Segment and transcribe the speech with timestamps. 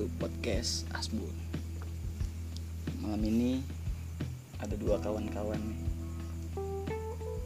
[0.00, 1.28] to podcast Asbun.
[3.04, 3.60] Malam ini
[4.56, 5.80] ada dua kawan-kawan nih.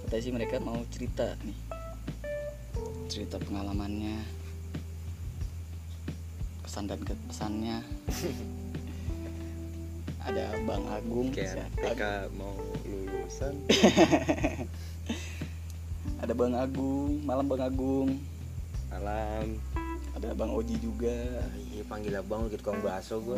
[0.06, 1.58] Katanya sih mereka mau cerita nih.
[3.10, 4.22] Cerita pengalamannya
[6.62, 7.82] Kesan dan kesannya
[10.30, 11.74] Ada Bang Agung kayak?
[11.74, 12.54] TK mau
[12.86, 13.66] lulusan.
[16.22, 18.22] Ada Bang Agung, malam Bang Agung.
[18.94, 19.58] Alam
[20.14, 21.18] Ada Bang Oji juga
[21.84, 23.36] panggil abang gitu kong baso gue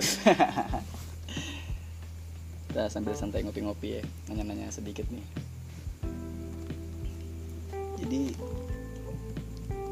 [2.70, 5.24] Kita sambil santai ngopi-ngopi ya Nanya-nanya sedikit nih
[7.98, 8.36] Jadi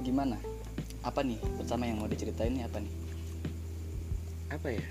[0.04, 0.36] Gimana?
[1.02, 2.92] Apa nih pertama yang mau diceritain nih apa nih?
[4.54, 4.86] apa ya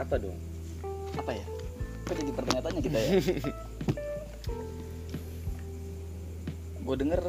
[0.00, 0.34] apa dong
[1.14, 1.44] Apa ya?
[2.08, 3.10] Kok jadi pertanyaannya kita ya?
[6.88, 7.20] Gue denger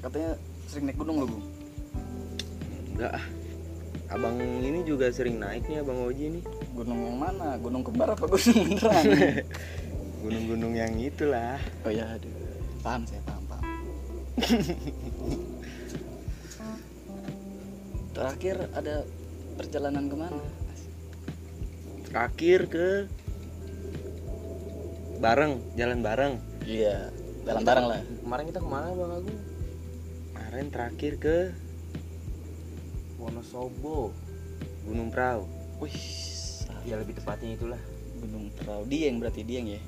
[0.00, 0.38] katanya
[0.70, 1.53] sering naik gunung loh Gung
[2.94, 3.24] enggak ah
[4.12, 7.56] abang ini juga sering naik nih abang Oji nih Gunung yang mana?
[7.58, 9.02] Gunung kembar apa gunung beneran?
[10.22, 12.30] gunung-gunung yang itulah oh ya aduh
[12.80, 13.64] Paham saya paham paham
[18.14, 19.02] Terakhir ada
[19.54, 20.42] perjalanan ke mana?
[22.04, 23.10] terakhir ke
[25.18, 27.10] bareng jalan bareng Iya,
[27.42, 28.00] jalan bareng lah.
[28.22, 29.38] kemarin kita ke mana bang Agung
[30.30, 31.36] kemarin terakhir ke
[33.24, 34.12] Wonosobo.
[34.84, 35.48] Gunung Prau.
[35.80, 35.96] Wih,
[36.84, 37.80] ya lebih tepatnya itulah
[38.20, 38.84] Gunung Prau.
[38.84, 39.80] Dieng berarti Dieng ya.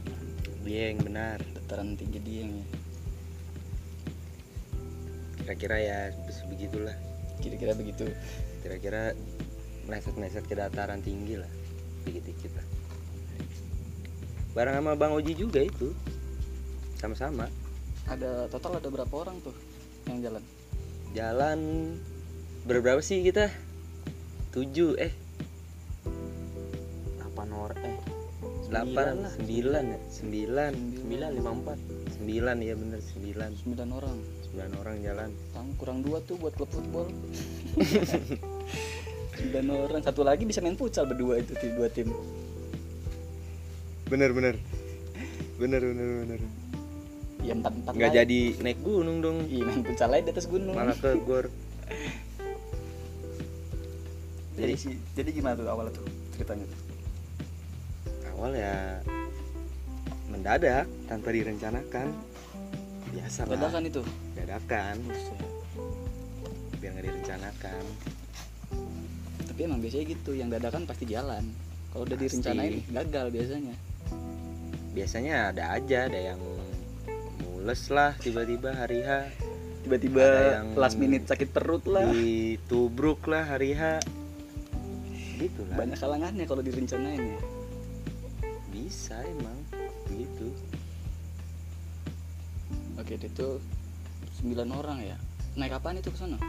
[0.64, 1.38] Dieng benar.
[1.52, 2.66] Dataran tinggi Dieng ya.
[5.46, 5.98] kira-kira ya
[6.50, 6.96] begitulah.
[7.38, 8.08] Kira-kira begitu.
[8.66, 9.14] kira-kira
[9.86, 11.52] meleset-meleset ke dataran tinggi lah.
[12.02, 12.66] Dikit-dikit lah.
[14.58, 15.94] Bareng sama Bang Oji juga itu.
[16.98, 17.46] Sama-sama.
[18.10, 19.54] Ada total ada berapa orang tuh
[20.10, 20.42] yang jalan?
[21.16, 21.58] jalan
[22.66, 23.46] berberapa sih kita
[24.50, 25.12] tujuh eh
[27.14, 27.96] delapan orang eh
[28.66, 29.32] delapan lah.
[29.32, 31.78] sembilan ya sembilan Sembilan, lima empat
[32.12, 34.18] sembilan ya bener sembilan Sembilan orang.
[34.42, 37.06] sembilan orang jalan Kamu kurang dua tuh buat klub football.
[39.36, 40.00] Sembilan orang.
[40.00, 42.08] Satu lagi bisa main futsal berdua itu tim dua tim.
[44.06, 44.54] bener bener
[45.56, 46.40] bener bener bener
[47.42, 47.92] Ya empat empat.
[47.92, 48.16] nggak lah.
[48.16, 50.72] jadi naik gunung dong Iya main futsal aja di atas gunung.
[50.72, 51.46] malah ke gor
[54.56, 56.64] Jadi sih, jadi gimana tuh awalnya tuh ceritanya?
[58.32, 59.00] awal ya
[60.28, 62.12] mendadak tanpa direncanakan
[63.08, 64.02] biasa lah Dadakan itu.
[64.36, 64.96] dadakan
[66.76, 67.84] biar nggak direncanakan
[69.48, 71.40] Tapi emang biasanya gitu, yang dadakan pasti jalan.
[71.88, 72.24] Kalau udah Pasti.
[72.28, 73.74] direncanain gagal biasanya.
[74.92, 76.40] biasanya ada aja ada yang
[77.40, 79.28] mules lah tiba-tiba hari H
[79.80, 80.24] Tiba-tiba
[80.72, 82.04] last minute sakit perut lah.
[82.08, 84.00] ditubruk lah hari H
[85.38, 87.40] gitu lah Banyak kalangannya kalau direncanain ya.
[88.70, 89.56] bisa emang
[90.06, 90.48] begitu
[92.96, 93.60] Oke, itu
[94.40, 95.16] 9 orang ya.
[95.54, 96.40] Naik apaan itu ke sana?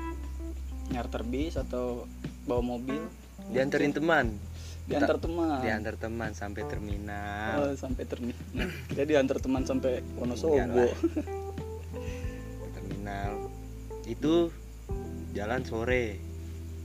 [0.87, 2.07] Nyarter bis atau
[2.43, 3.03] bawa mobil?
[3.47, 4.33] dianterin teman
[4.87, 5.59] Diantar teman.
[5.59, 8.39] diantar teman sampai terminal Oh, sampai terminal.
[8.87, 10.55] Kita diantar teman sampai Wonosobo.
[10.55, 10.95] lah.
[12.73, 13.51] terminal
[14.03, 14.47] itu
[15.31, 16.17] jalan sore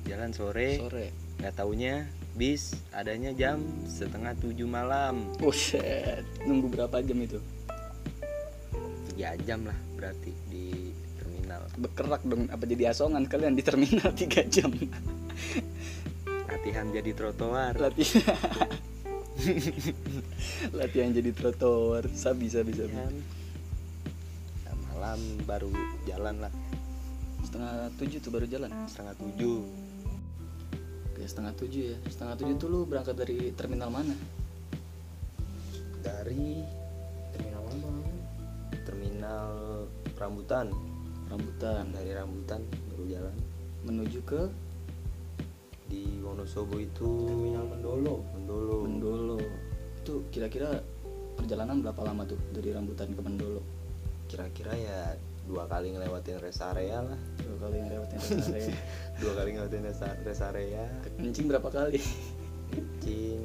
[0.03, 1.07] jalan sore Sore.
[1.43, 2.07] Nggak taunya
[2.39, 7.43] bis adanya jam setengah tujuh malam Buset, nunggu berapa jam itu?
[9.11, 14.55] tiga jam lah berarti di terminal Bekerak dong, apa jadi asongan kalian di terminal 3
[14.55, 14.71] jam?
[16.47, 18.39] latihan jadi trotoar Latihan.
[20.79, 22.07] Latihan jadi trotoar.
[22.15, 22.95] Sabi, sabi, sabi.
[22.95, 23.11] Nah,
[24.95, 25.73] malam baru
[26.07, 26.53] jalan lah
[27.43, 28.71] Setengah tujuh tuh baru jalan.
[28.87, 29.82] setengah tujuh
[31.23, 31.97] Oke, setengah tujuh ya.
[32.11, 34.11] Setengah tujuh tuh lu berangkat dari terminal mana?
[36.03, 36.67] dari
[37.31, 38.11] terminal mana Bang?
[38.83, 39.51] terminal
[40.19, 40.67] rambutan
[41.31, 41.95] Rambutan.
[41.95, 43.37] dari rambutan baru jalan
[43.87, 44.51] Menuju ke
[45.87, 49.39] di Wonosobo itu terminal Mendolo Mendolo Mendolo.
[50.03, 50.83] Itu kira-kira
[51.39, 53.63] perjalanan berapa lama tuh dari Rambutan ke Mendolo?
[54.27, 55.15] kira-kira ya
[55.45, 58.75] dua kali ngelewatin rest area lah Dua kali yang lewatin rest area.
[59.23, 60.83] dua kali ngelewatin rest rest area
[61.15, 62.03] Kencing berapa kali?
[62.69, 63.41] kencing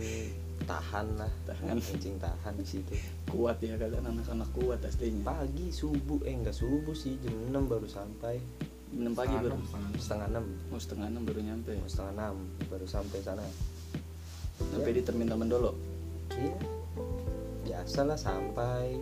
[0.65, 1.77] tahan lah Tahan.
[1.77, 2.97] kencing tahan di situ
[3.27, 5.21] Kuat ya kalian anak-anak kuat aslinya.
[5.24, 8.41] pagi subuh eh enggak subuh sih jam 6 baru sampai
[8.89, 9.56] 6 pagi baru.
[9.95, 11.71] setengah enam Mau setengah enam baru nyampe.
[11.75, 12.35] mau setengah enam
[12.65, 13.45] baru sampai sana
[14.57, 15.77] Sampai di terminal Mendolo.
[16.33, 16.56] iya
[17.63, 18.97] biasa lah sampai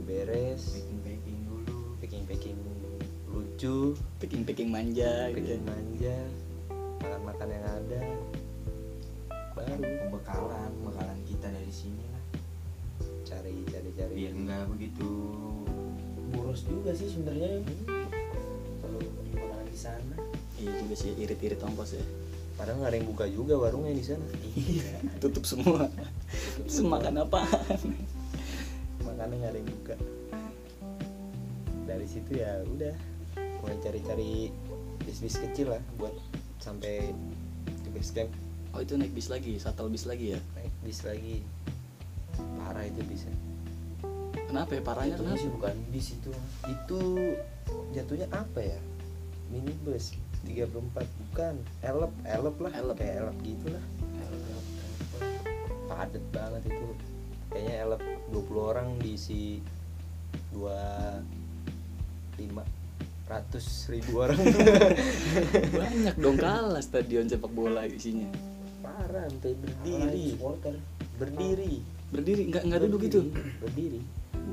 [0.00, 0.76] beres
[3.60, 5.36] packing packing dulu packing lucu manja gitu.
[5.36, 6.16] packing manja.
[7.20, 8.00] Makan yang ada.
[9.52, 12.24] Baru pembekalan pembekalan kita dari sini lah.
[13.28, 14.12] Cari cari cari.
[14.16, 15.08] Biar nggak begitu
[16.32, 17.60] boros juga sih sebenarnya.
[18.80, 20.16] Kalau beli makanan di sana.
[20.56, 22.04] Iya juga sih irit-irit ongkos ya.
[22.56, 24.24] Padahal nggak ada yang buka juga warungnya di sana.
[24.56, 25.84] Iya tutup semua.
[26.64, 27.44] Terus makan apa
[29.04, 29.94] makannya nggak ada yang buka.
[31.84, 33.09] Dari situ ya udah
[33.60, 34.50] mulai cari-cari
[35.04, 36.12] bis-bis kecil lah buat
[36.60, 37.12] sampai
[37.66, 38.30] ke base camp
[38.76, 40.40] oh itu naik bis lagi shuttle bis lagi ya?
[40.56, 41.44] Naik bis lagi.
[42.60, 43.28] Parah itu bisa
[44.48, 44.82] kenapa ya?
[44.82, 45.42] Parahnya itu kenapa?
[45.42, 46.32] sih bukan bis itu.
[46.66, 47.00] Itu
[47.92, 48.78] jatuhnya apa ya?
[49.50, 50.16] Minibus
[50.46, 51.54] 34 bukan.
[51.82, 52.72] Elep elep lah.
[52.72, 52.96] Elep.
[52.96, 53.84] kayak elep gitu lah
[55.90, 56.88] padet banget itu.
[57.50, 59.58] Kayaknya elep 20 orang diisi
[60.54, 60.78] dua
[63.30, 64.42] ratus ribu orang.
[65.70, 68.26] Banyak dong kalah stadion sepak bola isinya.
[68.82, 69.54] Parah sampai
[69.86, 70.58] diri berdiri
[71.14, 71.74] berdiri.
[72.10, 73.20] Berdiri nggak nggak duduk gitu
[73.62, 74.02] berdiri.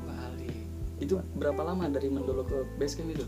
[0.06, 0.50] Wali.
[0.98, 3.26] itu berapa lama dari Mendolo ke base camp itu?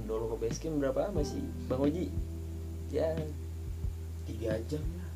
[0.00, 2.06] Mendolo ke base camp berapa lama sih bang Oji?
[2.88, 3.12] Ya
[4.24, 5.10] tiga jam lah.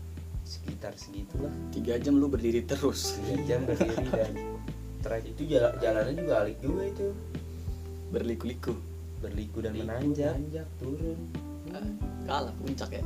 [0.45, 1.53] Sekitar segitulah.
[1.73, 3.17] Tiga jam lu berdiri terus.
[3.17, 4.33] Tiga jam berdiri dan
[5.05, 7.07] trek itu jalan jalannya juga alik juga itu.
[8.13, 8.94] Berliku-liku
[9.25, 10.35] berliku dan Liku, menanjak.
[10.37, 11.19] nanjak turun.
[11.73, 11.89] Ah,
[12.25, 13.05] kalah puncak ya?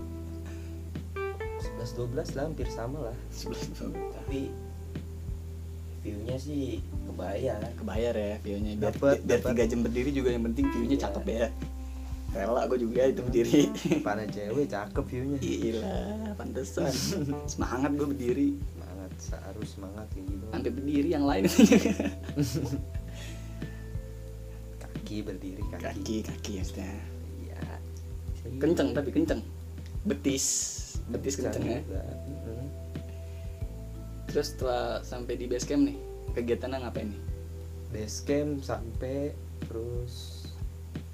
[1.78, 3.16] 11 12 lah hampir sama lah.
[3.30, 3.62] Sebelah
[4.14, 4.50] tapi
[6.00, 7.58] viewnya sih kebayar.
[7.74, 8.72] Kebayar ya view-nya.
[8.74, 9.50] Biar, Dapet, biar dapet.
[9.52, 11.02] tiga jam berdiri juga yang penting view-nya Iya.
[11.06, 11.48] cakep ya.
[12.28, 13.60] Rela gue juga itu berdiri.
[14.06, 15.38] Pana cewek cakep viewnya.
[15.38, 15.96] Gila
[16.36, 16.92] pantesan.
[17.46, 18.48] Semangat gue berdiri.
[18.68, 19.10] Semangat
[19.48, 20.44] harus semangat kayak gitu.
[20.50, 21.42] Sampai berdiri yang lain
[25.08, 26.93] kaki berdiri kaki, kaki kaki ya maksudnya.
[27.40, 27.60] iya.
[28.60, 29.40] Kenceng tapi kenceng.
[30.05, 30.44] Betis.
[31.08, 31.81] Betis kenceng ya.
[31.81, 32.05] juga.
[32.28, 32.69] Mm-mm.
[34.28, 35.96] terus setelah sampai di base camp nih
[36.37, 37.22] kegiatannya ngapain nih?
[37.88, 39.32] Base camp sampai
[39.64, 40.44] terus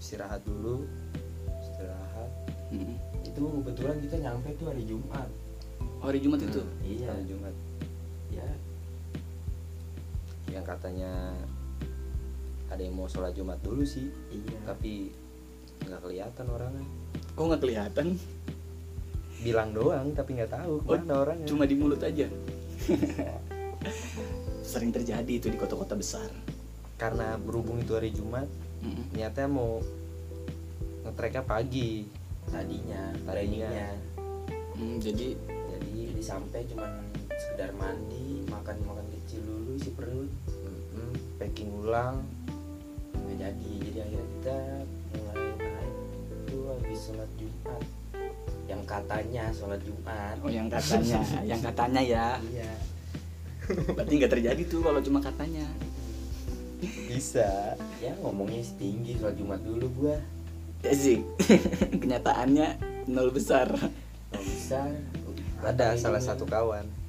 [0.03, 0.91] istirahat dulu.
[1.63, 2.31] Istirahat.
[2.75, 2.99] Hmm.
[3.23, 5.31] itu kebetulan kita nyampe tuh hari Jumat.
[6.03, 6.67] Oh, hari Jumat itu?
[6.83, 7.55] Iya hari Jumat.
[8.35, 8.49] Ya.
[10.51, 11.39] Yang katanya
[12.75, 14.59] ada yang mau sholat Jumat dulu sih iya.
[14.65, 15.15] tapi
[15.81, 16.87] nggak kelihatan orangnya.
[17.33, 18.07] Kok nggak kelihatan?
[19.41, 21.47] Bilang doang tapi nggak tahu Oh, ke mana orangnya.
[21.47, 22.27] cuma di mulut aja?
[24.65, 26.29] Sering terjadi itu di kota-kota besar.
[26.97, 28.47] Karena berhubung itu hari Jumat
[28.81, 29.17] Mm.
[29.17, 29.81] niatnya mau
[31.03, 32.05] ngetreknya pagi.
[32.45, 33.65] Tadinya Tadinya.
[33.65, 33.91] planningnya.
[34.77, 35.33] Hmm, jadi
[35.71, 36.93] jadi jadi sampai cuman
[37.33, 40.29] sekedar mandi makan makan kecil dulu isi perut.
[40.93, 42.21] Mm, packing ulang
[43.45, 44.59] jadi jadi akhirnya kita
[45.13, 45.97] mulai naik
[46.49, 47.83] itu habis sholat Jumat.
[48.65, 50.37] Yang katanya sholat Jumat.
[50.41, 51.21] Oh yang katanya.
[51.51, 52.27] Yang katanya ya.
[52.41, 52.73] Iya.
[53.93, 55.67] Berarti nggak terjadi tuh kalau cuma katanya.
[56.81, 57.77] Bisa.
[58.01, 60.17] Ya ngomongnya setinggi sholat Jumat dulu gua.
[60.81, 61.21] Ya sih
[62.01, 62.81] kenyataannya
[63.13, 63.69] nol besar.
[64.33, 64.81] Nggak bisa
[65.65, 67.04] ada salah satu kawan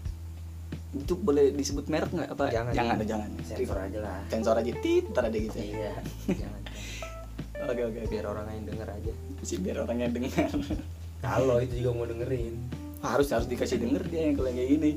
[0.95, 2.29] itu boleh disebut merek nggak?
[2.31, 2.45] Apa?
[2.47, 2.71] Jangan.
[2.71, 2.95] jangan.
[2.95, 3.29] ada jangan.
[3.43, 4.19] Sensor aja lah.
[4.31, 4.71] Sensor aja.
[4.79, 5.65] Tit ntar ada gitu ya.
[5.67, 5.93] iya
[6.31, 6.61] jangan.
[7.67, 8.09] Oke oke oke.
[8.11, 9.13] Biar orang yang denger aja.
[9.43, 10.49] Sih biar orangnya dengar
[11.25, 12.53] kalau itu juga mau dengerin.
[13.01, 14.91] Harus harus dikasih denger dia yang kalau yang kayak gini.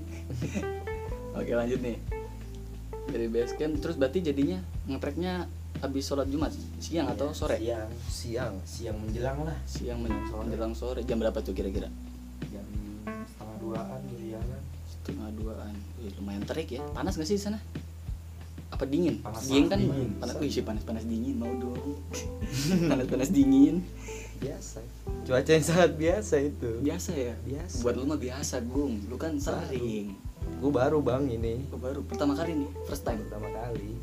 [1.38, 1.97] Oke lanjut nih.
[3.09, 5.49] Dari base camp terus berarti jadinya ngetreknya
[5.81, 6.52] habis sholat jumat?
[6.83, 7.57] Siang atau Iya, sore?
[7.57, 7.90] siang.
[8.11, 8.55] Siang.
[8.69, 9.57] Siang menjelang lah.
[9.64, 11.00] Siang menjelang sore.
[11.09, 11.88] Jam berapa tuh kira-kira?
[12.52, 12.67] Jam
[13.09, 14.40] setengah duaan gitu ya
[15.09, 15.75] setengah duaan.
[16.05, 16.85] Wih, lumayan terik ya.
[16.93, 17.59] Panas nggak sih di sana?
[18.69, 19.25] Apa dingin?
[19.25, 19.81] Panas, dingin kan?
[19.81, 20.09] dingin.
[20.21, 20.37] panas.
[20.37, 21.35] Wih sih panas panas dingin.
[21.41, 21.97] Mau dong.
[22.93, 23.81] Panas panas dingin.
[24.38, 24.85] Biasa.
[25.25, 26.71] Cuaca yang sangat biasa itu.
[26.85, 27.35] Biasa ya?
[27.43, 27.81] Biasa.
[27.81, 29.00] buat lu mah biasa gung.
[29.09, 30.12] Lu kan sering.
[30.61, 31.65] Gue baru bang ini.
[31.73, 32.00] Gua baru.
[32.05, 32.71] Pertama kali nih?
[32.85, 33.25] First time?
[33.25, 33.97] Pertama kali.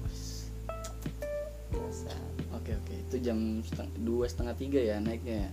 [1.69, 2.11] Biasa.
[2.57, 2.93] Oke oke.
[3.07, 5.51] Itu jam seteng- dua setengah tiga ya naiknya ya?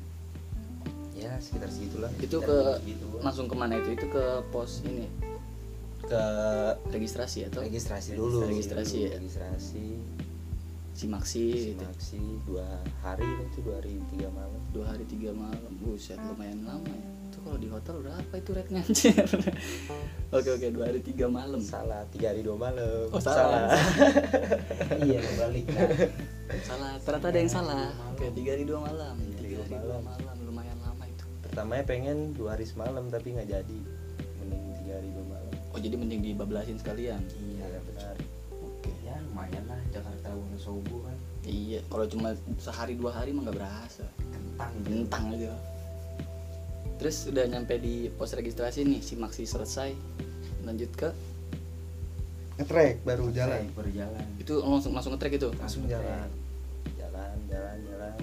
[1.12, 2.10] ya sekitar segitulah.
[2.18, 2.56] Itu Dan ke
[3.22, 3.94] langsung ke mana itu?
[3.94, 5.06] Itu ke pos ini
[6.02, 6.24] ke
[6.90, 7.60] registrasi atau?
[7.62, 8.44] registrasi dulu.
[8.46, 9.10] Registrasi dulu, ya?
[9.18, 9.86] registrasi.
[10.92, 11.80] Simaksi gitu.
[11.80, 12.68] simaksi dua
[13.00, 14.60] hari itu dua hari tiga malam.
[14.76, 15.72] Dua hari tiga malam.
[15.80, 17.08] Buset lumayan lama ya.
[17.32, 19.24] Itu kalau di hotel berapa itu rate anjir?
[20.36, 21.64] Oke oke dua hari tiga malam.
[21.64, 23.08] Salah tiga hari dua malam.
[23.08, 23.72] Oh, salah.
[25.08, 25.88] iya balik kan
[26.68, 27.88] salah ternyata ada yang salah.
[28.12, 29.16] oke tiga hari dua malam.
[29.40, 31.24] Tiga tiga hari dua malam lumayan lama itu.
[31.40, 33.80] Pertamanya pengen dua hari semalam tapi nggak jadi.
[34.44, 35.41] Mending tiga hari dua malam
[35.72, 37.20] oh jadi mending dibablasin sekalian?
[37.32, 38.14] Iya ya benar.
[38.60, 38.92] Oke.
[39.02, 41.16] Ya lumayan lah Jakarta Wonosobo kan.
[41.48, 44.06] Iya kalau cuma sehari dua hari mah nggak berasa.
[44.20, 45.52] Kentang bentang aja.
[47.00, 49.96] Terus udah nyampe di pos registrasi nih si Maxi selesai.
[50.62, 51.10] Lanjut ke
[52.60, 53.64] ngetrek baru jalan.
[53.64, 55.48] Saya berjalan itu langsung langsung ngetrek itu?
[55.56, 56.28] Langsung jalan.
[57.00, 58.16] Jalan jalan jalan.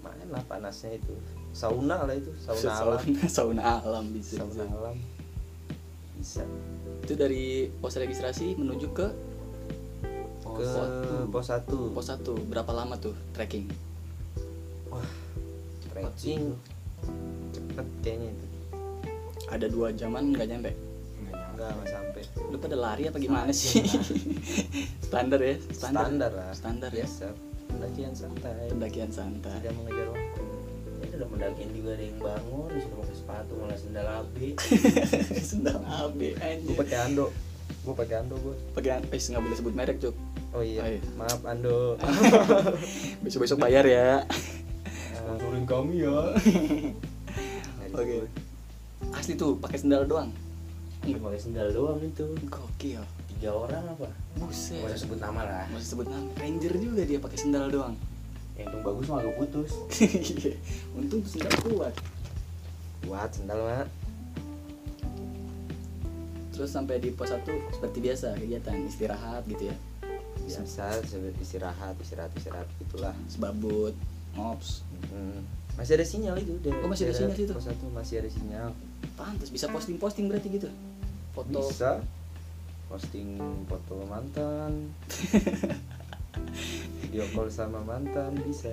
[0.00, 1.14] Main lah panasnya itu.
[1.52, 3.00] Sauna lah itu sauna alam.
[3.00, 4.64] sauna, sauna alam bisa, sauna bisa.
[4.76, 4.96] alam
[6.36, 6.44] bisa.
[7.06, 9.08] Itu dari pos registrasi menuju ke
[10.56, 10.68] ke
[11.32, 11.92] pos satu.
[11.92, 13.68] pos 1 berapa lama tuh trekking
[15.92, 16.52] trekking
[17.52, 18.46] cepet kayaknya itu.
[19.48, 20.72] Ada dua jaman nggak nyampe?
[21.56, 23.80] Enggak nggak sampai lu pada lari apa gimana sih?
[25.08, 25.56] standar ya?
[25.72, 26.52] Standar, lah.
[26.52, 27.04] Standar ya?
[27.04, 27.28] Biasa.
[27.68, 28.64] Pendakian santai.
[28.72, 29.56] Pendakian santai.
[29.60, 30.25] Tidak mengejar waktu
[31.32, 34.36] udah juga ada yang bangun disuruh pakai sepatu malah sendal AB
[35.50, 37.26] sendal AB gue anjir pakai ando.
[37.82, 40.14] Gue pakai ando gue pakai eh nggak boleh sebut merek cuk.
[40.54, 41.00] Oh iya, Oh iya.
[41.18, 41.98] maaf ando.
[43.26, 44.24] Besok besok bayar ya.
[45.12, 46.32] Sponsorin kami ya.
[47.92, 48.28] Oke.
[49.12, 50.30] asli tuh pakai sendal doang.
[51.04, 52.26] Cuma pakai sendal doang itu.
[52.48, 53.02] Gokil.
[53.36, 54.08] Tiga orang apa?
[54.40, 54.80] Buset.
[54.80, 55.64] Usah sebut nama lah.
[55.70, 56.24] Masih sebut nama.
[56.40, 57.94] Ranger juga dia pakai sendal doang
[58.56, 59.72] yang untung bagus mah agak putus.
[60.98, 61.94] Untung sendal kuat.
[63.04, 63.88] Buat sendal mak.
[66.50, 69.76] Terus sampai di pos 1 seperti biasa kegiatan istirahat gitu ya.
[70.40, 71.04] Biasa
[71.36, 73.92] istirahat istirahat istirahat itulah sebabut
[74.32, 75.44] ngops Hmm.
[75.76, 77.52] masih ada sinyal itu dari Oh, masih ada sinyal situ?
[77.52, 78.68] pos satu masih ada sinyal.
[79.14, 80.68] Pantas bisa posting posting berarti gitu.
[81.32, 81.60] Foto.
[81.68, 82.00] Bisa.
[82.88, 83.36] Posting
[83.66, 84.92] foto mantan
[87.16, 88.68] video call sama mantan bisa.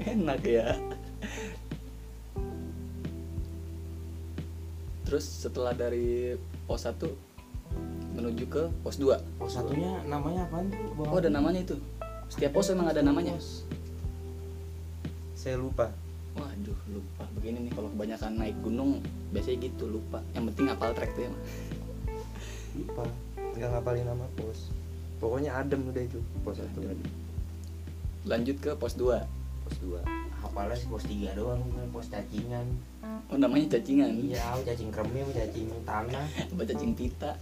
[0.00, 0.72] Enak ya.
[5.04, 6.32] Terus setelah dari
[6.64, 6.96] pos 1
[8.16, 10.96] menuju ke pos 2 pos satunya namanya apaan tuh?
[10.96, 11.76] Bang oh ada namanya itu.
[12.32, 13.36] Setiap pos emang ada namanya.
[15.36, 15.92] Saya lupa.
[16.40, 17.28] Waduh lupa.
[17.36, 20.24] Begini nih kalau kebanyakan naik gunung biasanya gitu lupa.
[20.32, 21.42] Yang penting hafal trek tuh ya mah.
[22.80, 23.04] lupa.
[23.60, 24.72] Nggak ngapalin nama pos.
[25.20, 26.80] Pokoknya adem udah itu pos satu
[28.24, 30.00] lanjut ke pos 2 pos dua.
[30.44, 32.66] Apalagi sih pos tiga doang bukan pos cacingan.
[33.32, 34.12] Oh namanya cacingan?
[34.20, 36.26] Iya cacing kremi sama cacing tanah.
[36.52, 37.32] Apa cacing pita?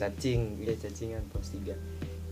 [0.00, 1.76] Cacing iya cacingan pos tiga.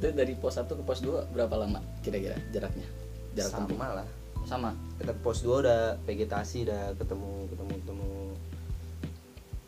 [0.00, 2.88] Itu dari pos 1 ke pos 2 berapa lama kira-kira jaraknya?
[3.36, 3.76] Jarak tempuh?
[3.76, 4.08] sama lah.
[4.48, 4.70] Sama?
[4.96, 8.10] Kita pos 2 udah vegetasi udah ketemu ketemu ketemu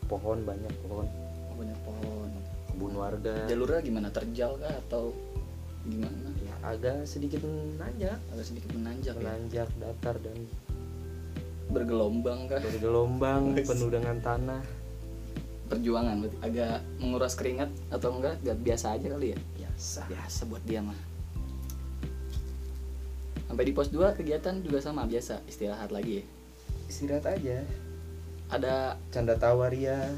[0.09, 1.05] pohon banyak pohon.
[1.53, 2.29] Oh, banyak pohon.
[2.73, 3.45] Kebun warga.
[3.45, 4.09] Jalurnya gimana?
[4.09, 5.13] Terjal kah atau
[5.85, 6.33] gimana?
[6.41, 8.17] Ya, agak sedikit menanjak.
[8.33, 9.21] Agak sedikit menanjak ya?
[9.21, 10.37] Menanjak datar dan
[11.69, 12.61] bergelombang kah?
[12.61, 14.61] Bergelombang penuh dengan tanah.
[15.69, 18.41] Perjuangan berarti agak menguras keringat atau enggak?
[18.41, 19.37] Enggak biasa aja kali ya?
[19.59, 20.01] Biasa.
[20.09, 20.99] Biasa buat dia mah.
[23.49, 25.45] Sampai di pos 2 kegiatan juga sama biasa.
[25.45, 26.23] Istirahat lagi ya?
[26.89, 27.57] Istirahat aja.
[28.49, 30.09] Ada canda tawa ria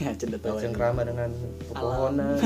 [0.00, 1.30] ya canda tawa cengkrama dengan
[1.68, 2.40] pepohonan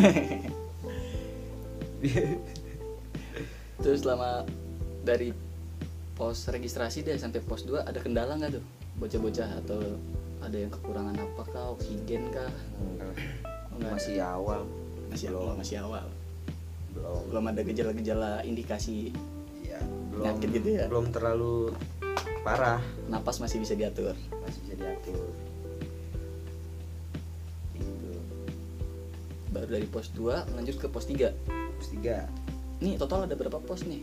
[3.83, 4.47] terus selama
[5.02, 5.35] dari
[6.14, 8.64] pos registrasi deh sampai pos 2 ada kendala nggak tuh?
[9.02, 9.83] Bocah-bocah atau
[10.45, 12.52] ada yang kekurangan apa kah oksigen kah?
[13.75, 13.99] Enggak.
[13.99, 14.62] Masih awal.
[15.11, 15.43] Masih belum.
[15.43, 16.07] awal masih awal.
[16.95, 17.23] Belum.
[17.33, 19.11] Belum ada gejala-gejala indikasi
[19.66, 19.83] ya,
[20.14, 20.23] belum.
[20.23, 20.85] Penyakit gitu ya?
[20.87, 21.75] belum terlalu
[22.47, 22.78] parah.
[23.11, 24.14] Napas masih bisa diatur?
[24.47, 25.26] Masih bisa diatur.
[27.75, 28.11] Gitu.
[29.50, 31.35] Baru dari pos 2 lanjut ke pos 3
[31.75, 32.31] pos tiga
[32.83, 34.02] nih total ada berapa pos nih?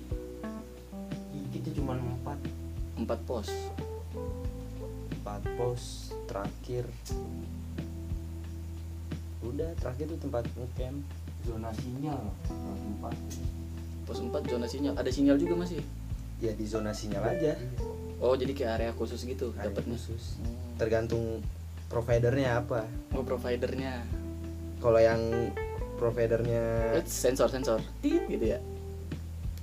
[1.35, 2.39] Ih, kita cuma empat.
[2.95, 3.49] 4 pos.
[5.17, 6.85] Empat pos terakhir.
[9.41, 11.01] Udah terakhir tuh tempat ngecamp.
[11.41, 12.21] Zona sinyal.
[12.95, 13.17] Empat.
[14.05, 14.93] Pos 4 zona sinyal.
[14.93, 15.81] Ada sinyal juga masih
[16.41, 16.51] ya?
[16.53, 17.53] Di zona sinyal aja.
[18.21, 19.97] Oh jadi kayak area khusus gitu dapatnya?
[19.97, 20.37] khusus.
[20.37, 20.77] Hmm.
[20.77, 21.41] tergantung
[21.89, 22.85] providernya apa.
[23.17, 24.05] Oh providernya.
[24.77, 25.21] Kalau yang
[26.01, 26.97] providernya.
[26.97, 27.77] Eh, sensor sensor.
[28.01, 28.59] Tit gitu ya.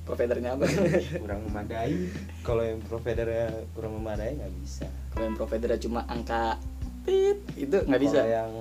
[0.07, 0.65] Providernya apa?
[1.27, 1.93] Kurang memadai.
[2.47, 4.87] Kalau yang providernya kurang memadai nggak bisa.
[5.13, 6.57] Kalau yang providernya cuma angka
[7.03, 8.23] tit itu nggak bisa.
[8.23, 8.53] Kalau yang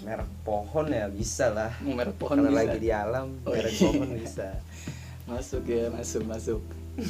[0.00, 1.74] merek pohon ya bisa lah.
[1.82, 2.60] Merek pohon karena bisa?
[2.64, 3.82] lagi di alam Oh, merek iya.
[3.90, 4.48] pohon bisa.
[5.30, 6.62] Masuk ya masuk masuk.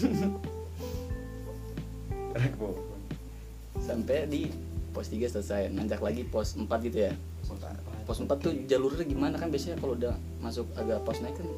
[2.34, 2.98] Merek pohon.
[3.80, 4.50] Sampai di
[4.90, 5.70] pos 3 selesai.
[5.70, 7.12] Nanjak lagi pos 4 gitu ya.
[8.04, 9.38] Pos 4 tuh jalurnya gimana?
[9.38, 11.48] Kan biasanya kalau udah masuk agak pos naik kan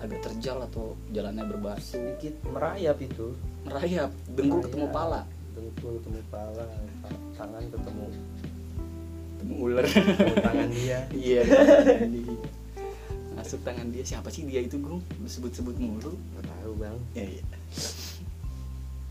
[0.00, 3.36] agak terjal atau jalannya berbatu sedikit merayap itu.
[3.68, 4.66] Merayap dengkul Merayap.
[4.70, 5.20] ketemu pala.
[5.52, 6.64] Dengkul ketemu pala
[7.04, 8.04] ta- tangan ketemu
[9.36, 9.84] ketemu ular.
[9.84, 10.98] Ketemu tangan dia.
[11.20, 11.40] Iya
[13.40, 14.04] masuk tangan dia.
[14.04, 16.12] Siapa sih dia itu gue disebut-sebut mulu.
[16.12, 16.96] Nggak tahu bang.
[17.16, 17.44] Ya iya.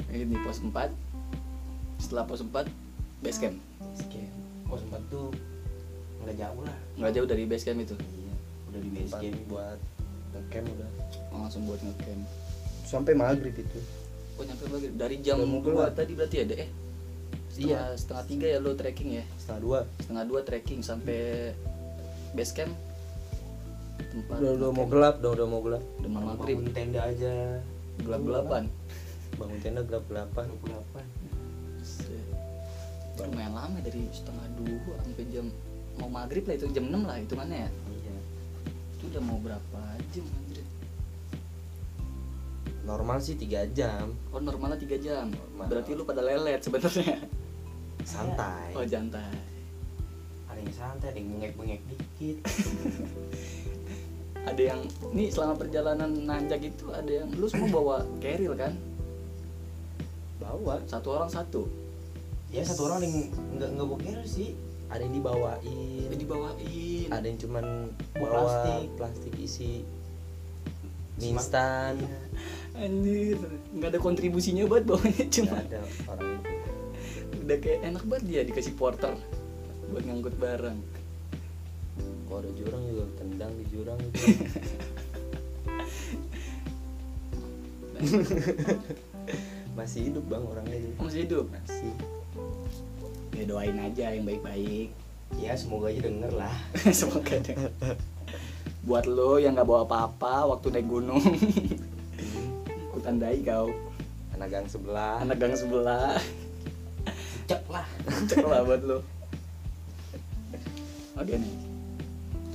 [0.09, 0.73] Ini pos 4
[2.01, 2.65] setelah pos 4
[3.19, 3.55] base camp?
[3.79, 4.31] Basecamp.
[4.69, 5.27] Pos 4 tuh
[6.23, 6.77] nggak jauh lah.
[6.99, 7.95] nggak jauh dari base camp itu?
[7.95, 8.33] Iya,
[8.69, 9.79] udah di base camp buat
[10.29, 10.89] ngecamp udah.
[11.33, 12.23] Oh, langsung buat ngecamp.
[12.85, 13.79] Sampai maghrib itu.
[14.39, 15.99] Oh nyampe lagi dari jam dua gelap.
[15.99, 16.69] tadi berarti ada eh?
[17.51, 19.23] Setengah, setengah tiga ya lo trekking ya?
[19.35, 19.79] Setengah dua.
[19.99, 21.51] Setengah dua trekking sampai
[22.31, 22.71] base camp.
[23.99, 25.83] Tempat udah udah mau gelap udah udah mau gelap.
[25.99, 26.57] Udah mau Bangun maghrib.
[26.71, 27.35] tenda aja.
[27.99, 28.63] gelap gelapan
[29.35, 30.47] bangun tenda gelap gelapan
[33.19, 33.31] 28.
[33.31, 35.45] lumayan lama dari setengah dua sampai jam
[35.99, 37.69] mau maghrib lah itu jam 6 lah hitungannya ya.
[37.91, 38.15] Iya.
[38.95, 39.81] itu udah mau berapa
[40.15, 40.65] jam anjir?
[42.87, 44.15] Normal sih tiga jam.
[44.31, 45.27] Oh normalnya tiga jam?
[45.35, 45.67] Normal.
[45.67, 47.19] berarti lu pada lelet sebenarnya.
[48.07, 48.71] Santai.
[48.73, 49.27] Oh jantai.
[50.47, 52.37] Ada yang santai, ada yang bengek-bengek dikit.
[54.49, 58.71] ada yang nih selama perjalanan nanjak itu ada yang lu semua bawa keril kan?
[60.39, 60.79] Bawa.
[60.87, 61.67] Satu orang satu
[62.49, 63.15] ya satu orang yang
[63.57, 64.57] nggak nggak boker sih.
[64.89, 66.09] ada yang dibawain.
[66.09, 67.07] Jadi dibawain.
[67.13, 67.65] Ada yang cuman
[68.17, 68.89] Bawa plastik.
[68.97, 69.85] plastik, isi
[71.21, 71.93] mie instan.
[72.73, 73.37] anjir
[73.75, 76.49] nggak ada kontribusinya buat bawanya cuma ada orang itu.
[77.45, 79.13] Udah kayak enak banget dia dikasih porter
[79.93, 80.79] buat ngangkut barang.
[82.25, 84.25] Kalau ada jurang juga tendang di jurang itu.
[89.77, 90.77] Masih hidup bang orangnya.
[90.79, 91.45] Itu masih hidup?
[91.51, 91.91] Masih
[93.39, 94.91] ya doain aja yang baik-baik.
[95.39, 96.55] Ya semoga aja denger lah.
[96.99, 97.55] semoga deh
[98.89, 101.19] buat lo yang nggak bawa apa-apa waktu naik gunung.
[102.91, 103.69] Ku tandai kau.
[104.33, 105.19] Anak gang sebelah.
[105.19, 106.15] Anak gang sebelah.
[107.45, 107.85] Cek lah.
[108.29, 108.99] cek lah buat lo.
[111.19, 111.53] Oke nih.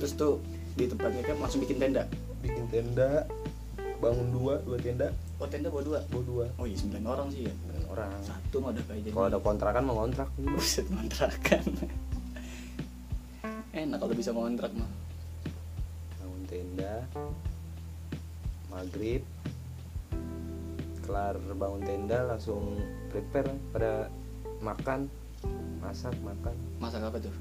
[0.01, 0.41] Terus tuh
[0.75, 2.09] di tempatnya kan langsung bikin tenda.
[2.41, 3.29] Bikin tenda
[4.01, 5.13] bangun dua dua tenda.
[5.37, 5.99] Oh tenda bawa dua?
[6.09, 6.45] Bawa dua.
[6.57, 7.53] Oh iya sembilan orang sih ya
[7.89, 8.11] orang.
[8.23, 11.63] Satu mah udah kayak jadi kalau ada kontrakan mau kontrak buset kontrakan.
[13.75, 14.89] Enak kalau bisa ngontrak mah.
[16.21, 16.95] Bangun tenda
[18.71, 19.23] maghrib
[21.05, 22.81] kelar bangun tenda langsung
[23.13, 24.09] prepare pada
[24.59, 25.07] makan
[25.79, 26.55] masak makan.
[26.81, 27.35] Masak apa tuh?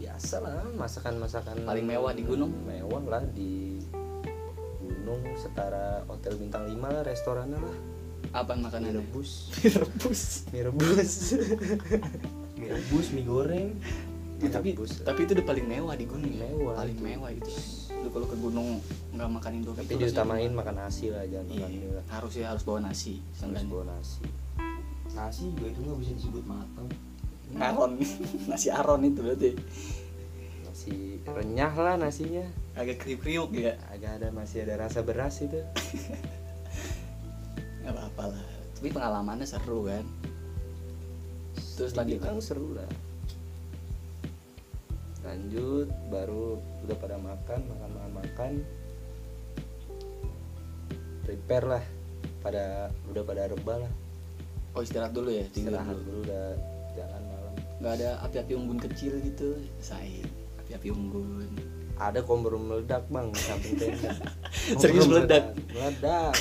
[0.00, 2.48] Biasa lah masakan masakan Paling mewah di gunung?
[2.64, 3.76] mewah lah di
[4.80, 7.76] gunung setara hotel bintang 5 lah restorannya lah
[8.30, 9.50] apa mie makanan rebus
[9.82, 10.22] rebus
[10.54, 11.12] mie rebus
[12.60, 13.72] Mie rebus, mie goreng.
[14.40, 15.04] Ya, tapi Rebus.
[15.04, 16.48] tapi itu udah paling mewah di gunung ya.
[16.48, 16.72] Mewah.
[16.80, 17.52] paling mewah itu
[18.00, 18.80] lu kalau ke gunung
[19.12, 22.46] nggak makan indo tapi diutamain makan nasi lah jangan iya, makan mie lah harus ya
[22.48, 24.24] harus bawa nasi harus bawa nasi.
[25.10, 26.88] Nasi juga itu nggak bisa disebut matang.
[27.58, 27.98] aron.
[28.50, 29.50] Nasi aron itu berarti.
[30.62, 32.46] Nasi renyah lah nasinya.
[32.78, 33.74] Agak kriuk kriuk ya.
[33.90, 35.58] Agak ada masih ada rasa beras itu
[37.94, 38.46] nggak apa apa lah.
[38.78, 40.04] Tapi pengalamannya seru kan?
[41.76, 42.20] Terus lanjut.
[42.20, 42.90] Dibilang seru lah.
[45.24, 46.56] Lanjut baru
[46.88, 48.52] udah pada makan makan makan makan.
[51.24, 51.84] Prepare lah
[52.40, 53.92] pada udah pada rebah lah.
[54.72, 55.44] Oh istirahat dulu ya?
[55.50, 56.04] Tidur istirahat dulu.
[56.08, 56.44] dulu udah
[56.96, 57.54] jalan malam.
[57.80, 59.60] Nggak ada api-api unggun kecil gitu?
[59.80, 60.24] Saya
[60.64, 64.10] api-api unggun ada kompor meledak bang di samping tenda
[64.80, 65.52] Serius meledak?
[65.68, 66.32] meledak.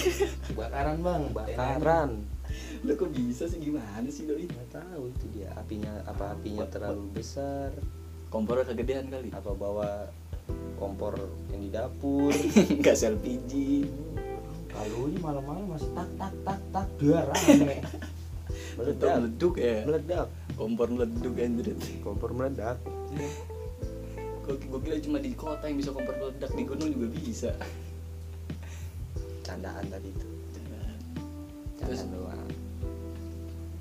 [0.48, 2.12] Kebakaran bang, bakaran
[2.88, 3.60] lo kok bisa sih?
[3.60, 4.48] Gimana sih doi?
[4.48, 5.52] Nggak tahu itu dia.
[5.60, 7.76] Apinya apa apinya terlalu besar.
[8.32, 9.30] Kompornya kegedean kali?
[9.36, 10.08] Apa bawa
[10.80, 11.18] kompor
[11.52, 12.32] yang di dapur?
[12.80, 13.52] Nggak LPG
[14.70, 17.84] Kalau ini malam-malam masih tak tak tak tak dia rame.
[18.80, 18.80] meledak.
[18.80, 19.78] Meledak meleduk ya?
[19.84, 20.28] Meledak.
[20.56, 21.68] Kompor meleduk anjir
[22.00, 22.78] kompor meledak
[24.58, 27.52] kira cuma di kota yang bisa kompor meledak di gunung juga bisa.
[29.44, 30.28] Candaan tadi itu.
[31.80, 32.50] Terus doang.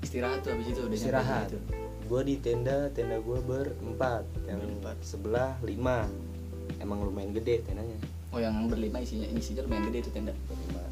[0.01, 1.47] Istirahat tuh habis itu udah istirahat.
[1.51, 1.59] gitu.
[2.09, 4.25] gue di tenda tenda gue berempat.
[4.49, 4.97] Yang Berempat.
[5.05, 6.09] sebelah lima.
[6.81, 7.97] Emang lumayan gede tendanya.
[8.33, 10.33] Oh yang berlima isinya isinya lumayan gede itu tenda.
[10.49, 10.83] Berlima.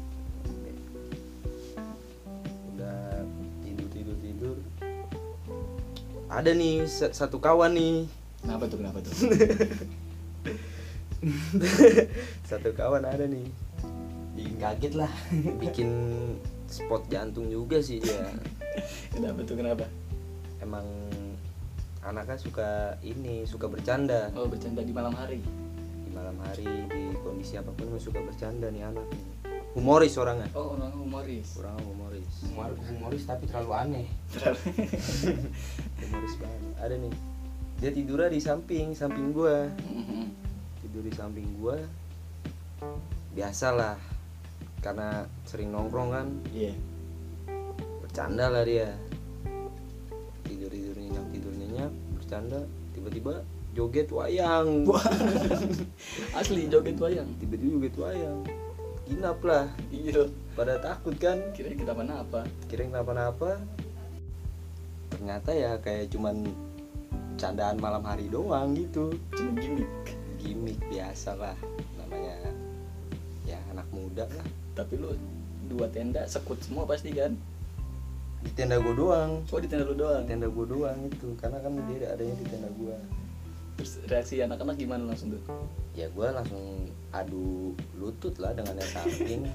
[2.74, 3.24] Udah
[3.64, 4.56] tidur tidur tidur.
[6.28, 8.04] Ada nih sa- satu kawan nih
[8.42, 9.12] kenapa tuh kenapa tuh?
[12.48, 13.46] Satu kawan ada nih.
[14.38, 15.10] Bikin kaget lah.
[15.58, 15.90] bikin
[16.70, 18.30] spot jantung juga sih dia.
[19.10, 19.84] Kenapa tuh kenapa?
[20.62, 20.86] Emang
[22.06, 24.30] anaknya suka ini suka bercanda.
[24.38, 25.42] Oh bercanda di malam hari.
[26.06, 29.06] Di malam hari di kondisi apa pun suka bercanda nih anak
[29.74, 30.46] humoris orangnya.
[30.54, 31.58] Oh orang humoris.
[31.58, 32.26] Orang humoris.
[32.50, 34.06] Humor- Humoris tapi terlalu aneh.
[36.02, 36.62] humoris banget.
[36.78, 37.12] Ada nih
[37.78, 39.70] dia tidurnya di samping samping gua.
[39.86, 40.26] Mhm.
[40.82, 41.78] tidur di samping gua
[43.38, 43.98] biasalah.
[44.82, 46.26] Karena sering nongkrong kan.
[46.50, 46.74] Iya.
[48.02, 48.94] Bercanda lah dia.
[50.46, 50.94] Tidur tidur
[52.14, 52.60] bercanda.
[52.92, 53.40] Tiba-tiba
[53.72, 54.84] joget wayang.
[56.38, 57.30] Asli joget wayang.
[57.40, 58.38] Tiba-tiba joget wayang.
[59.06, 59.70] Ginap lah.
[59.88, 60.28] Iya.
[60.58, 61.40] Pada takut kan.
[61.56, 63.62] Kira kita mana apa kira kenapa-napa.
[65.08, 66.67] Ternyata ya kayak cuman
[67.38, 69.14] candaan malam hari doang gitu.
[69.32, 69.90] Cuma gimmick.
[70.42, 71.56] Gimmick biasa lah
[71.96, 72.50] namanya
[73.46, 74.46] ya anak muda lah.
[74.74, 75.14] Tapi lu
[75.70, 77.38] dua tenda sekut semua pasti kan?
[78.42, 79.46] Di tenda gue doang.
[79.48, 80.26] Oh di tenda lu doang?
[80.26, 82.98] Di tenda gue doang itu karena kan dia adanya di tenda gue
[83.78, 85.42] terus reaksi anak-anak gimana langsung tuh
[85.94, 89.46] ya gue langsung adu lutut lah dengan yang samping.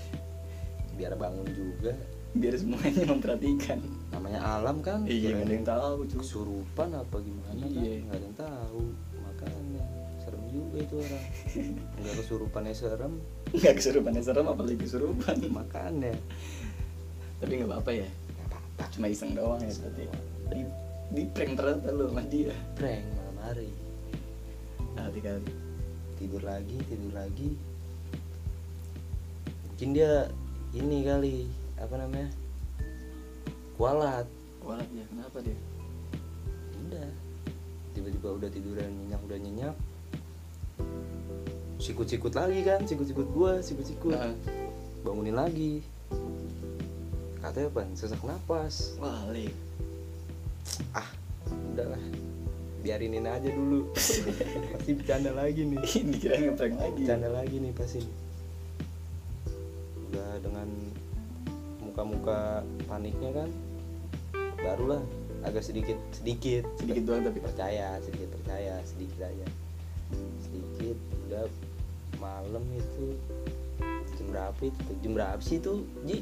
[0.98, 1.94] Biar bangun juga.
[2.34, 3.78] Biar semuanya memperhatikan
[4.14, 7.92] namanya alam kan iya nggak ada yang tahu cuy kesurupan apa gimana kan Iya.
[8.06, 8.82] nggak ada yang tahu.
[9.22, 9.84] Makanya
[10.22, 11.24] serem juga itu orang.
[12.00, 13.12] Nggak kesurupannya serem.
[13.52, 15.36] Nggak kesurupan serem apalagi kesurupan.
[15.52, 16.12] Makanya.
[17.42, 18.08] Tapi nggak apa-apa ya.
[18.08, 18.82] Nggak apa-apa.
[18.94, 20.04] Cuma iseng doang ya berarti.
[20.46, 20.60] Di,
[21.12, 22.54] di prank ternyata lu sama dia.
[22.74, 23.68] Prank malam hari
[24.96, 25.52] hati kali.
[26.16, 27.50] Tidur lagi tidur lagi.
[29.68, 30.12] Mungkin dia
[30.72, 31.36] ini kali
[31.76, 32.32] apa namanya
[33.76, 34.26] kualat.
[34.64, 35.56] Kualat ya kenapa dia?
[36.88, 37.08] Udah.
[37.92, 39.76] Tiba-tiba udah tiduran nyenyak udah nyenyak.
[41.76, 44.16] Sikut-sikut lagi kan sikut-sikut gua sikut-sikut.
[44.16, 44.32] Nah,
[45.04, 45.84] bangunin lagi.
[47.44, 47.82] Katanya apa?
[47.94, 48.96] Sesak napas.
[48.98, 49.52] Wah le
[50.92, 51.08] ah
[51.72, 52.00] udahlah
[52.82, 53.92] biarinin aja dulu.
[54.74, 55.80] Pasti bercanda lagi nih.
[56.02, 57.00] Ini kira ngeprank lagi.
[57.04, 58.02] Bercanda lagi nih pasti.
[60.10, 60.68] Udah dengan
[61.82, 63.50] muka-muka paniknya kan
[64.66, 65.02] barulah
[65.46, 66.66] agak sedikit sedikit.
[66.76, 67.38] Sedikit doang tapi.
[67.38, 69.46] Percaya sedikit percaya sedikit aja.
[70.42, 70.96] Sedikit
[71.30, 71.44] udah
[72.18, 73.14] malam itu.
[74.16, 74.78] Jam berapa itu?
[74.80, 74.96] Tuh?
[75.04, 76.18] jam berapa sih itu ji?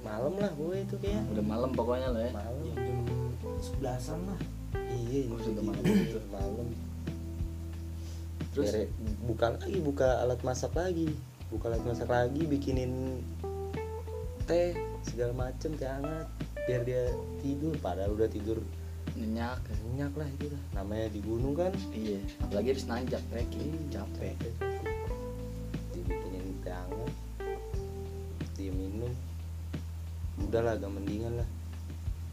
[0.00, 2.32] Malam lah gue itu kayak udah malam pokoknya lah ya.
[2.32, 2.62] Malam.
[2.64, 2.98] Ya, jam
[3.60, 4.40] sebelasan lah.
[4.90, 6.06] Iya Oh, itu sudah malam malam.
[6.06, 6.18] itu.
[6.36, 6.68] malam.
[8.50, 8.66] Terus?
[8.72, 8.90] Bere-
[9.26, 11.08] buka lagi buka alat masak lagi.
[11.50, 13.20] Buka alat masak lagi bikinin
[14.46, 16.26] teh segala macem teh hangat
[16.68, 17.02] biar dia
[17.40, 18.60] tidur padahal udah tidur
[19.16, 19.58] nyenyak
[19.90, 21.72] nyenyak lah itu lah namanya di gunung kan?
[21.90, 23.74] Iya apalagi habis nanjak trekking.
[23.90, 24.36] Capek.
[25.92, 27.12] Dibikinin teh hangat
[28.54, 29.12] dia minum
[30.40, 31.48] udahlah agak mendingan lah.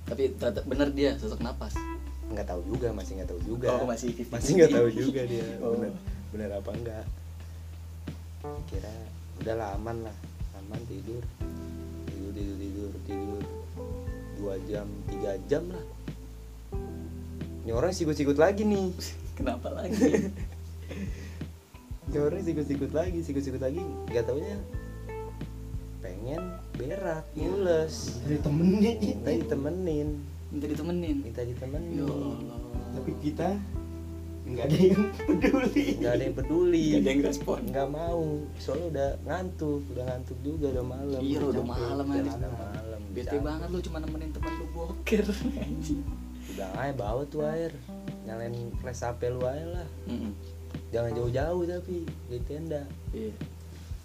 [0.08, 0.32] Tapi
[0.68, 1.74] bener dia sesak napas.
[2.28, 3.68] Nggak tahu juga masih nggak tahu juga.
[3.80, 4.36] Oh, masih 50-50.
[4.36, 5.72] masih nggak tahu juga dia Oh.
[5.76, 5.94] bener
[6.28, 7.06] bener apa enggak
[8.68, 8.94] kira
[9.42, 10.18] udahlah aman lah.
[10.60, 11.24] Aman tidur.
[12.12, 13.44] Tidur tidur tidur tidur
[14.48, 15.84] dua jam tiga jam lah.
[17.68, 18.96] Ini orang sikut-sikut lagi nih.
[19.44, 20.32] Kenapa lagi?
[22.08, 23.84] Ini orang sikut-sikut lagi sikut-sikut lagi.
[24.08, 24.56] Nggak taunya
[26.00, 28.24] pengen berak mules.
[28.24, 30.10] Dari temennya minta ditemenin.
[30.48, 31.18] Minta ditemenin?
[31.28, 32.40] Minta ya ditemenin Allah.
[32.96, 33.52] Tapi kita
[34.48, 35.86] nggak ada yang peduli.
[36.00, 36.86] Nggak ada yang peduli.
[36.96, 37.60] Gak ada yang respon.
[37.68, 38.24] Nggak mau.
[38.64, 39.84] Soalnya udah ngantuk.
[39.92, 41.20] Udah ngantuk juga udah malam.
[41.20, 42.77] Iya, udah malam, udah malam
[43.18, 45.26] bete banget lu cuma nemenin teman lu boker.
[45.58, 46.06] Anjing
[46.54, 47.74] udah aja bawa tuh air.
[48.30, 49.88] Nyalain flash HP lu aja lah.
[50.06, 50.34] Mm-mm.
[50.88, 53.34] jangan jauh-jauh tapi di tenda iya.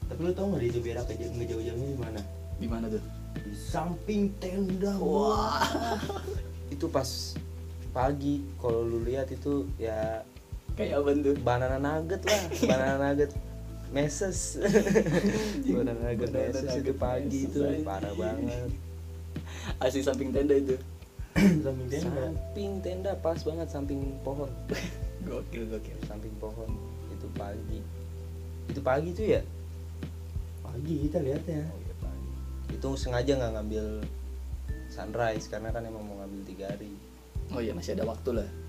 [0.08, 2.20] Tapi lu tau nggak di itu berak aja nggak jauh-jauhnya di mana?
[2.56, 3.02] Di mana tuh?
[3.36, 5.62] Di samping tenda wah.
[6.74, 7.36] Itu pas
[7.92, 10.24] pagi kalau lu lihat itu ya
[10.74, 11.34] kayak apa tuh?
[11.44, 13.30] banana nugget lah banana nugget
[13.92, 14.56] meses
[15.68, 17.60] banana nugget meses itu pagi itu.
[17.84, 18.72] parah banget
[19.84, 20.76] asli samping tenda itu.
[21.36, 22.08] Samping tenda?
[22.10, 24.50] Samping tenda pas banget samping pohon.
[25.28, 25.98] Gokil gokil.
[26.06, 26.70] Samping pohon
[27.10, 27.80] itu pagi.
[28.70, 29.42] Itu pagi tuh ya?
[30.62, 32.28] Pagi kita lihatnya oh iya pagi.
[32.74, 33.86] Itu sengaja nggak ngambil
[34.92, 36.92] sunrise karena kan emang mau ngambil tiga hari.
[37.52, 38.61] Oh iya masih ada waktu lah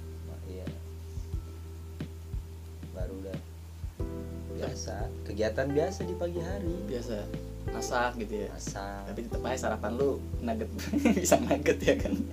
[4.63, 4.95] biasa.
[5.27, 6.75] Kegiatan biasa di pagi hari.
[6.87, 7.15] Biasa.
[7.71, 8.49] Masak gitu ya.
[8.51, 9.01] Masak.
[9.11, 10.69] Tapi tetep aja sarapan lu nugget.
[11.19, 12.13] Bisa nugget ya kan?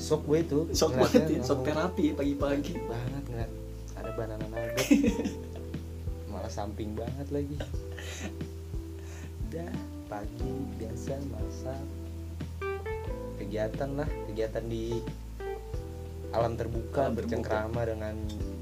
[0.00, 0.60] Sok gue itu.
[0.74, 2.74] Sok banget ya sok terapi pagi-pagi.
[2.88, 3.52] Banget ngeliat
[3.94, 4.88] ada banana nugget.
[6.32, 7.56] Malah samping banget lagi.
[9.50, 9.70] Udah
[10.10, 11.84] pagi biasa masak.
[13.38, 14.98] Kegiatan lah kegiatan di
[16.30, 17.18] alam terbuka Alam terbuka.
[17.18, 18.14] bercengkrama dengan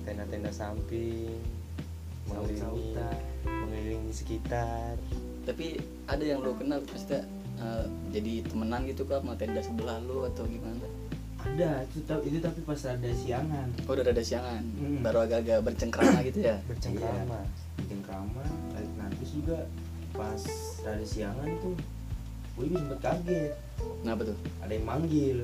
[0.09, 1.37] tenda-tenda samping
[2.25, 2.97] mengelilingi
[3.45, 4.97] mengelilingi sekitar.
[5.45, 5.77] Tapi
[6.09, 7.29] ada yang lu kenal maksudnya
[7.61, 10.89] eh, jadi temenan gitu kak sama tenda sebelah lu atau gimana?
[11.39, 13.69] Ada itu ta- itu tapi pas ada siangan.
[13.85, 14.65] Oh udah ada siangan?
[14.65, 15.05] Hmm.
[15.05, 16.57] baru agak-agak bercengkrama gitu ya?
[16.69, 17.41] Bercengkrama.
[17.85, 19.59] Bikin krama balik nafis juga
[20.17, 20.43] pas
[20.83, 21.77] ada siangan tuh
[22.59, 23.53] gue juga sempet kaget.
[24.03, 24.37] Kenapa tuh?
[24.65, 25.39] Ada yang manggil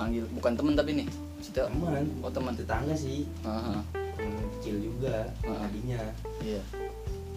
[0.00, 3.28] manggil bukan temen tapi nih maksudnya teman oh teman tetangga sih.
[3.44, 3.84] Aha,
[4.16, 6.00] temen kecil juga tadinya
[6.40, 6.60] iya.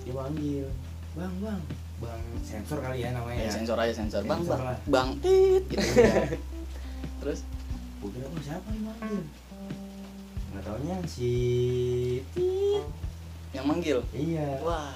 [0.03, 0.65] Dia panggil
[1.13, 1.61] bang bang.
[2.01, 3.51] Bang sensor kali ya namanya ya, ya.
[3.51, 4.23] sensor aja sensor.
[4.23, 4.67] Bang Sensor bang.
[4.67, 4.77] lah.
[4.87, 5.09] bang.
[5.19, 5.63] Tit.
[5.67, 6.15] Gitu Iya.
[7.23, 7.39] terus?
[7.99, 9.23] Gue kira oh siapa yang manggil?
[10.51, 11.31] Nggak taunya si
[12.35, 12.83] Tit.
[13.51, 13.99] yang manggil?
[14.11, 14.59] Iya.
[14.63, 14.91] Wah.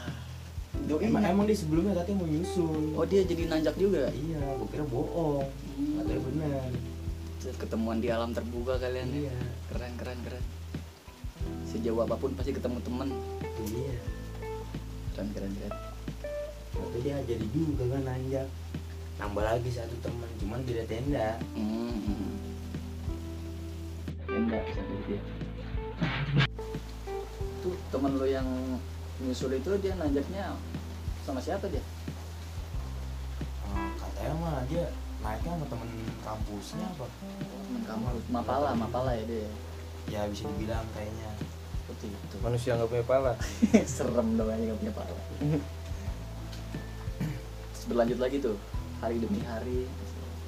[0.78, 4.12] Doi emang emang dia sebelumnya katanya mau nyusul oh dia jadi nanjak juga?
[4.12, 5.48] Iya gue kira bohong.
[5.78, 5.94] Hmm.
[6.04, 6.70] katanya benar
[7.46, 9.30] ketemuan di alam terbuka kalian ya.
[9.30, 9.38] Iya.
[9.70, 10.46] Keren keren keren.
[11.70, 13.10] Sejauh apa pun pasti ketemu temen.
[13.62, 13.98] Iya.
[15.14, 15.74] Keren keren keren.
[16.78, 18.48] Waktu dia jadi juga kan nanjak
[19.18, 21.30] nambah lagi satu teman cuman beda tenda.
[21.58, 22.30] Hmm, hmm.
[24.30, 25.22] tenda satu dia.
[27.66, 28.46] Tuh temen lo yang
[29.22, 30.54] nyusul itu dia nanjaknya
[31.26, 31.82] sama siapa dia?
[33.66, 34.86] Eh, katanya mah dia
[35.28, 35.90] naiknya sama temen
[36.24, 37.06] kampusnya apa?
[37.68, 39.50] Temen kamu mapala mapala ya dia.
[40.08, 41.30] Ya bisa dibilang kayaknya.
[41.84, 42.36] Seperti itu.
[42.40, 43.34] Manusia nggak punya pala.
[44.00, 45.20] Serem dong aja gak punya pala.
[47.76, 48.56] Terus berlanjut lagi tuh
[49.04, 49.84] hari demi hari.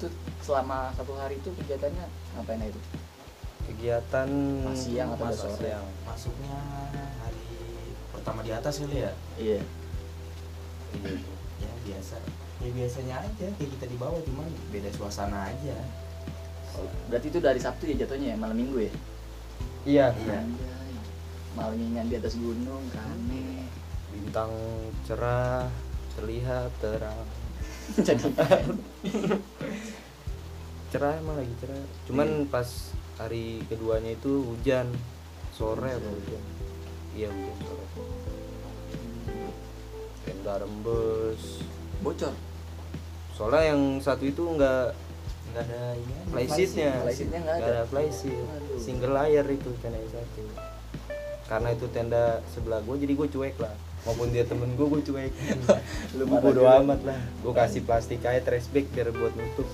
[0.00, 0.08] Itu
[0.40, 2.80] selama satu hari itu kegiatannya ngapain itu
[3.70, 4.28] kegiatan
[4.66, 5.70] Pas siang atau udah sore?
[5.70, 5.86] siang.
[6.02, 6.58] masuknya
[7.22, 7.46] hari
[8.10, 9.12] pertama di atas kali ya?
[9.38, 9.60] Iya.
[10.90, 11.14] Iya
[11.60, 12.16] ya biasa
[12.60, 15.76] ya biasanya aja kayak kita di bawah cuman beda suasana aja.
[17.08, 18.92] Berarti itu dari Sabtu ya jatuhnya ya malam minggu ya?
[19.88, 20.06] Iya.
[20.12, 20.40] Iya.
[21.56, 23.64] Malam di atas gunung rame.
[24.12, 24.52] Bintang
[25.08, 25.66] cerah
[26.14, 27.26] terlihat terang.
[28.06, 28.28] Jadi
[30.92, 31.80] cerah emang lagi cerah.
[32.06, 32.50] Cuman Iya.
[32.52, 32.68] pas
[33.16, 34.86] hari keduanya itu hujan.
[35.56, 36.44] Sore apa hujan?
[37.16, 37.86] Iya hujan sore.
[40.28, 41.64] Tenda rembes.
[42.00, 42.32] Bocor
[43.40, 44.92] soalnya yang satu itu enggak
[45.50, 46.92] nggak ada ini Playseatnya
[47.40, 47.88] nggak ada.
[47.88, 48.12] ada
[48.76, 50.42] single layer itu tenda yang satu.
[51.48, 53.74] Karena itu tenda sebelah gue jadi gue cuek lah.
[54.04, 55.32] Maupun dia temen gue gue cuek.
[56.20, 57.18] Lu bodo amat lah.
[57.40, 59.66] Gue kasih plastik aja trash bag biar buat nutup.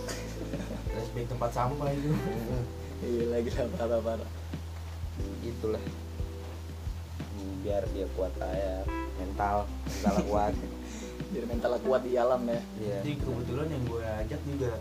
[0.95, 2.11] Flashback tempat sampah itu.
[2.97, 4.31] Iya lagi lah parah parah.
[5.45, 5.85] Itulah.
[7.37, 8.89] Hmm, biar dia kuat aja
[9.21, 10.55] mental mental kuat
[11.27, 12.61] biar mental kuat di alam ya.
[12.77, 12.97] Iya.
[13.01, 14.73] Jadi kebetulan yang gue ajak juga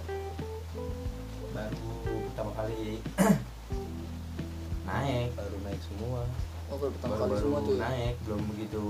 [1.51, 1.91] baru
[2.27, 2.99] pertama kali
[4.89, 5.29] naik.
[5.33, 6.21] Baru naik semua.
[6.65, 7.81] Oh baru pertama baru kali baru semua tuh ya?
[7.83, 8.83] naik belum begitu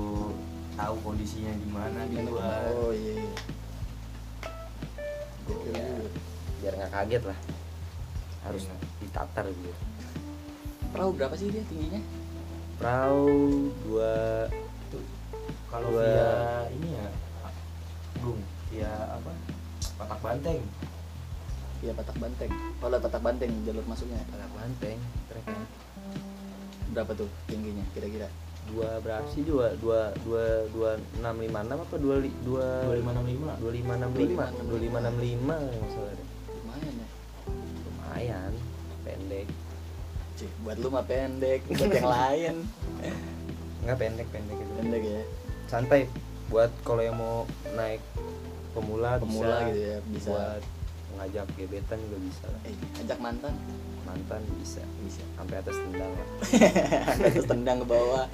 [0.76, 2.64] tahu kondisinya gimana di Gimana, luar.
[2.74, 3.32] oh iya iya.
[5.46, 5.88] Iya.
[5.96, 6.10] juga.
[6.58, 7.40] biar nggak kaget lah.
[8.44, 8.76] Harus Iya.
[9.00, 9.72] ditatar gitu.
[10.90, 12.02] Perahu berapa sih dia tingginya?
[12.76, 13.28] Perahu
[13.84, 14.48] dua
[15.68, 16.32] kalau Gua- via
[16.72, 17.08] ini ya
[18.26, 18.40] belum
[18.74, 19.32] via apa
[20.02, 20.62] patak banteng
[21.84, 22.50] Iya Patak Banteng.
[22.82, 24.18] Oh lewat Patak Banteng jalur masuknya.
[24.32, 24.98] pakai banteng
[25.30, 25.60] treknya
[26.96, 28.32] Berapa tuh tingginya kira-kira?
[28.66, 32.96] dua berapa sih dua dua dua dua enam lima enam apa dua li- dua dua
[32.98, 36.26] lima enam lima dua lima enam lima dua lima enam lima deh.
[36.50, 37.08] Lumayan ya.
[37.86, 38.52] lumayan
[39.06, 39.48] pendek
[40.34, 42.56] Cih, buat lu mah pendek, buat yang lain
[43.86, 45.22] nggak pendek pendek itu pendek ya.
[45.70, 46.02] santai
[46.48, 48.02] buat kalau yang mau naik
[48.72, 50.28] pemula, Pemula bisa gitu ya, bisa.
[50.30, 50.62] buat
[51.16, 53.54] ngajak gebetan juga bisa lah Eh, ajak mantan
[54.04, 55.24] mantan bisa bisa.
[55.34, 56.28] sampai atas tendang lah
[57.32, 58.26] Terus tendang ke bawah.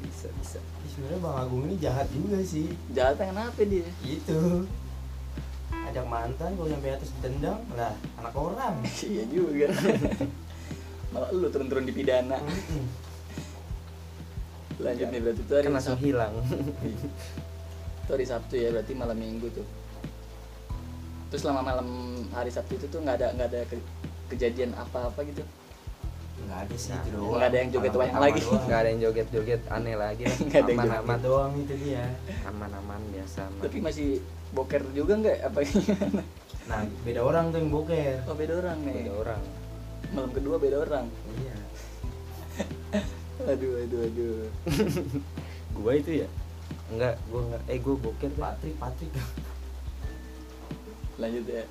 [0.00, 0.58] bisa bisa
[0.90, 3.86] sebenarnya bang Agung ini jahat juga sih Jahatnya kenapa dia?
[4.02, 4.66] itu
[5.70, 8.74] ajak mantan kalau sampai atas ditendang lah anak orang
[9.06, 9.66] iya juga.
[11.10, 12.38] Malah lu turun-turun di pidana.
[14.80, 16.06] Lanjut nih berarti itu hari kan langsung Sabtu.
[16.06, 16.32] hilang
[18.02, 19.66] Itu hari Sabtu ya, berarti malam Minggu tuh.
[21.28, 21.88] Terus selama malam
[22.30, 23.88] hari Sabtu itu tuh nggak ada nggak ada ke-
[24.28, 25.44] kejadian apa-apa gitu.
[26.40, 28.40] nggak ada sih Nah, itu doang nggak ada yang joget wayang lagi.
[28.40, 31.04] nggak ada yang joget joget aneh lagi Nggak ada yang aman joget.
[31.04, 32.04] aman doang itu dia
[32.42, 34.08] aman aman biasa aman Tapi masih
[34.50, 36.22] boker juga nggak apa gimana?
[36.64, 38.94] nah beda orang tuh yang boker Oh beda orang nih.
[39.04, 39.42] ada orang
[40.10, 41.06] Malam kedua beda orang.
[41.36, 41.56] iya
[43.48, 44.38] Aduh aduh aduh.
[45.80, 46.28] gua itu ya
[46.90, 48.30] enggak gua enggak eh gua boker.
[48.36, 49.12] Patrick Patrick
[51.16, 51.64] Lanjut ya.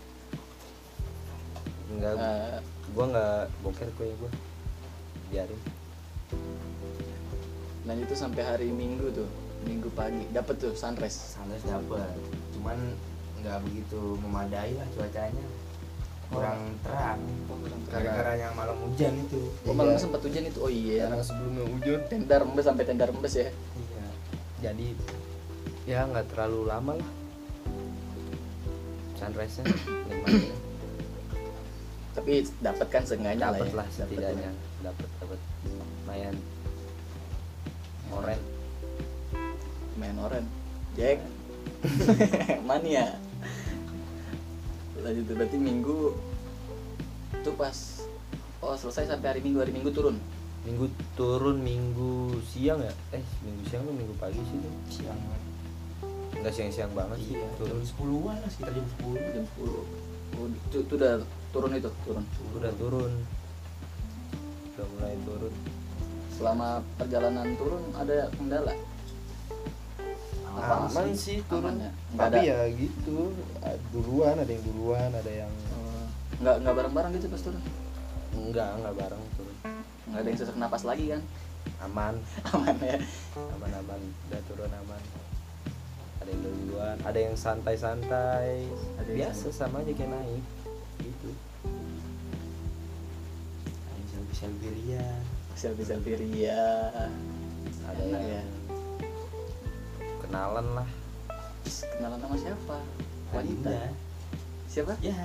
[1.89, 2.57] enggak Eh,
[2.93, 4.31] gua enggak boker kue gua
[5.29, 5.61] biarin
[7.89, 9.25] lanjut tuh sampai hari Minggu tuh.
[9.65, 11.35] Minggu pagi dapat tuh sunrise.
[11.35, 12.05] sunrise dapet
[12.53, 12.77] cuman
[13.41, 15.45] nggak begitu memadai lah cuacanya
[16.29, 17.19] kurang terang.
[17.89, 19.49] Gara-gara yang malam hujan itu.
[19.65, 20.59] Oh, malam sempat hujan itu.
[20.61, 21.09] Oh iya.
[21.09, 21.99] karena sebelumnya hujan.
[22.05, 23.49] Tenda rembes sampai tenda rembes ya.
[23.49, 24.05] iya.
[24.69, 24.87] Jadi
[25.89, 27.11] ya nggak terlalu lama lah.
[29.17, 29.73] Sunrise nya
[32.19, 33.71] tapi dapat kan seenggaknya lah ya.
[33.73, 34.51] Lah setidaknya.
[34.83, 35.39] Dapat dapat
[35.71, 36.35] lumayan.
[38.11, 38.39] Oren.
[39.95, 40.45] Main oren.
[40.99, 41.23] Jack.
[42.67, 43.28] Mania
[45.03, 46.17] lanjut berarti minggu
[47.39, 47.77] itu pas
[48.59, 50.19] oh selesai sampai hari minggu hari minggu turun?
[50.67, 52.93] Minggu turun minggu siang ya?
[53.15, 55.19] Eh minggu siang tuh minggu pagi sih tuh siang.
[56.39, 57.79] Nggak siang siang banget sih iya turun.
[57.79, 59.19] jam sepuluhan lah sekitar jam sepuluh.
[59.31, 61.13] Jam 10 oh, itu, itu udah
[61.51, 61.91] turun itu?
[62.05, 62.23] Turun.
[62.55, 63.11] Udah turun.
[64.75, 65.53] Udah mulai turun.
[66.35, 68.73] Selama perjalanan turun ada kendala
[70.59, 71.91] Apa aman sih turun Aman ya?
[72.13, 73.17] Nggak tapi ada- ya gitu
[73.91, 76.05] duluan ada yang duluan ada yang Oh,
[76.39, 77.63] nggak nggak bareng-bareng gitu pas turun?
[78.35, 79.55] Enggak enggak bareng turun.
[80.09, 81.21] Nggak ada yang sesak napas lagi kan?
[81.83, 82.15] Aman.
[82.53, 82.97] Aman ya?
[83.55, 85.01] Aman aman udah turun aman.
[86.19, 88.67] Ada yang duluan ada yang santai santai
[88.99, 90.43] Ada yang biasa sama aja kayak naik
[90.99, 91.31] gitu.
[93.87, 95.07] Ada selfie selfie ria.
[95.55, 96.63] Selfie selfie ria.
[97.87, 98.43] Ada yang ya
[100.29, 100.87] kenalan lah.
[101.97, 102.77] Kenalan sama siapa?
[103.33, 103.65] Wanita?
[103.65, 103.81] Adinda.
[104.69, 104.93] siapa?
[105.01, 105.17] Ya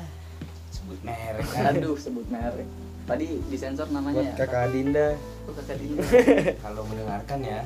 [0.72, 1.44] sebut merek.
[1.60, 2.64] Aduh sebut merek.
[3.04, 5.06] Tadi disensor namanya buat ya kakak Adinda.
[5.44, 6.04] Oh, kakak Dinda
[6.64, 7.60] kalau mendengarkan ya.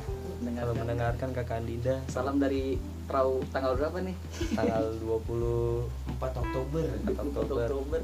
[0.59, 1.29] Kalau Mendengarkan.
[1.31, 1.95] kakak Adinda.
[2.11, 2.75] Salam dari
[3.07, 4.17] perahu tanggal berapa nih?
[4.59, 7.69] Tanggal 20 4 Oktober 4 Oktober.
[7.71, 8.01] Oktober.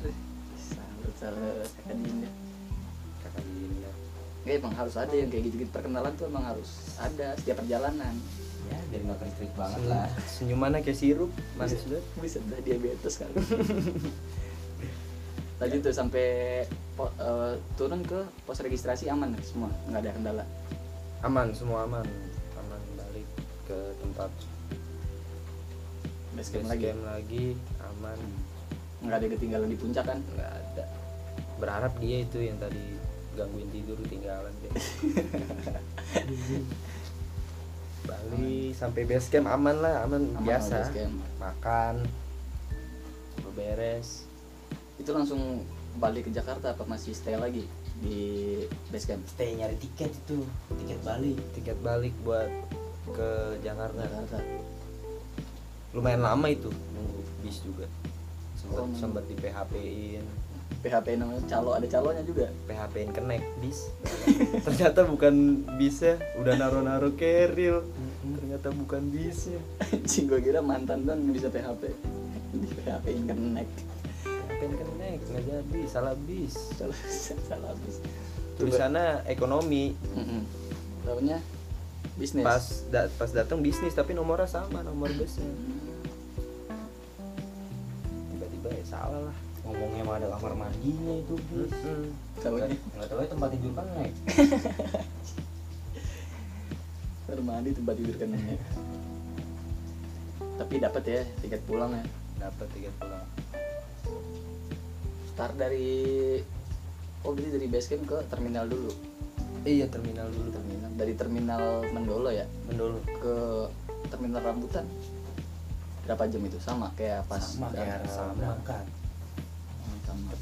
[0.54, 2.30] Salut salut kakak Dinda
[3.18, 3.90] kakak Adinda.
[4.46, 5.70] Nggak, emang harus ada yang kayak gitu-gitu.
[5.74, 6.70] Perkenalan tuh emang harus
[7.02, 8.14] ada setiap perjalanan
[8.64, 10.08] ya biar nggak kentrik banget Senyum- lah.
[10.24, 11.86] Senyumannya kayak sirup manis Bisa.
[11.90, 13.30] banget bisa udah diabetes kan
[15.54, 16.26] lanjut tuh sampai
[16.92, 19.70] po- eh, turun ke pos registrasi aman semua?
[19.86, 20.44] Nggak ada kendala?
[21.22, 22.02] Aman semua aman.
[22.54, 23.24] Aman balik
[23.64, 24.30] ke tempat.
[26.34, 26.84] Base camp lagi?
[26.84, 27.46] Camp lagi
[27.80, 28.18] aman.
[29.00, 30.18] Nggak ada ketinggalan di puncak kan?
[30.34, 30.84] Nggak ada.
[31.56, 32.98] Berharap dia itu yang tadi
[33.34, 34.50] gangguin tidur tinggalan
[38.04, 40.92] Bali sampai base camp aman lah aman, Aman biasa.
[41.40, 42.04] makan.
[43.54, 44.26] Beres.
[44.98, 45.62] Itu langsung
[46.02, 47.70] balik ke Jakarta apa masih stay lagi
[48.02, 48.18] di
[48.90, 49.22] base camp?
[49.30, 50.42] Stay nyari tiket itu.
[50.74, 52.50] Tiket balik tiket balik buat
[53.14, 53.30] ke
[53.62, 54.02] Jakarta.
[54.02, 54.38] Jakarta.
[55.94, 57.86] Lumayan lama itu nunggu bis juga.
[58.58, 59.72] Sempat Oh, sempat di PHP
[60.18, 60.26] in
[60.84, 62.52] PHP namanya calo ada calonya juga.
[62.68, 63.88] PHP in connect bis.
[64.68, 65.34] Ternyata bukan
[65.80, 67.80] bisnya udah naro naro keril
[68.24, 69.60] ternyata bukan bisnya.
[70.04, 71.88] Cing gue kira mantan yang bisa PHP
[72.52, 73.74] di PHP in connect.
[74.22, 76.52] PHP in connect nggak jadi salah bis.
[76.76, 76.98] Salah
[77.40, 77.96] salah habis
[78.54, 79.96] tulisannya ekonomi.
[80.12, 80.44] Mm-mm.
[81.02, 81.38] Tahunya
[82.14, 82.44] bisnis.
[82.44, 85.48] Pas da- pas datang bisnis tapi nomornya sama nomor busnya
[88.30, 92.12] tiba-tiba ya salah lah ngomongnya mah ada kamar mandinya itu Mm-mm.
[92.38, 92.76] Tahunya.
[92.76, 94.14] nggak tahu ya tempat tidur kan naik
[97.24, 98.56] kamar mandi tempat tidur kan ya.
[100.54, 102.04] tapi dapat ya tiket pulang ya.
[102.38, 103.26] Dapat tiket pulang.
[105.34, 106.38] Start dari
[107.26, 108.92] oh berarti dari base camp ke terminal dulu?
[109.66, 110.54] Iya terminal dulu.
[110.54, 110.90] Terminal.
[110.94, 112.46] Dari terminal Mendolo ya?
[112.70, 113.02] Mendolo.
[113.18, 113.66] Ke
[114.14, 114.86] terminal Rambutan.
[116.06, 116.60] Berapa jam itu?
[116.62, 118.36] Sama kayak pas sama kayak sama.
[118.38, 118.84] berangkat.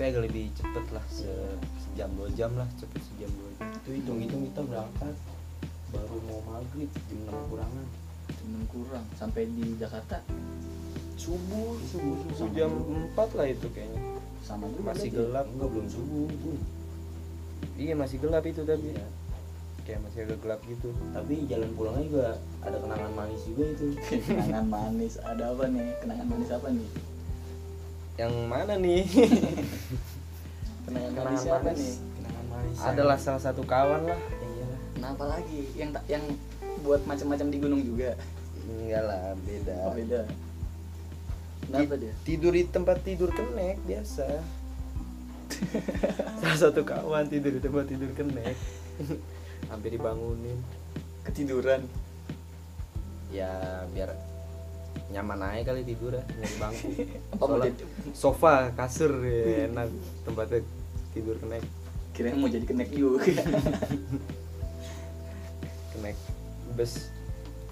[0.03, 3.71] Tapi agak lebih cepet lah se- sejam dua jam lah cepet sejam dua jam.
[3.71, 5.15] Itu hitung hitung kita berangkat
[5.95, 7.87] baru mau maghrib jam enam kurangan.
[8.35, 10.19] Jam enam kurang sampai di Jakarta?
[11.15, 11.79] Subuh.
[11.87, 12.35] Subuh, subuh.
[12.35, 13.15] Sama jam dulu.
[13.15, 14.01] 4 lah itu kayaknya.
[14.43, 15.23] Sama juga masih berarti.
[15.23, 15.47] gelap.
[15.55, 16.57] Enggak belum subuh pun
[17.79, 18.91] iya masih gelap itu tapi.
[18.91, 19.07] Iya.
[19.87, 20.91] kayak masih agak gelap gitu.
[21.15, 22.27] Tapi jalan pulangnya juga
[22.67, 23.87] ada kenangan manis juga itu.
[24.27, 25.95] Kenangan manis ada apa nih?
[26.03, 27.12] Kenangan manis apa nih
[28.21, 29.03] yang mana nih?
[30.83, 31.79] Kenangan, Kenangan manis apa manis.
[31.81, 31.95] nih?
[31.97, 34.21] Kenangan manis adalah salah satu kawan lah.
[34.21, 34.69] Iya.
[34.99, 36.25] Kenapa lagi yang tak yang
[36.83, 38.19] buat macam-macam di gunung juga?
[38.69, 39.75] Enggak lah beda.
[39.89, 40.21] Oh beda.
[41.63, 42.13] Kenapa dia?
[42.27, 44.27] tidur di tempat tidur kenek biasa.
[46.43, 48.57] Salah satu kawan tidur di tempat tidur kenek.
[49.71, 50.59] Hampir dibangunin.
[51.23, 51.87] Ketiduran?
[53.33, 53.49] Ya
[53.95, 54.13] biar
[55.13, 56.89] nyaman aja kali tidur ya nyari bangku.
[57.41, 57.73] Soalnya
[58.17, 59.93] sofa kasur ya, enak
[60.25, 60.61] tempatnya
[61.13, 61.63] tidur kenek.
[62.17, 63.25] Kira mau jadi kenek juga.
[65.93, 66.17] Kenek
[66.73, 67.13] bus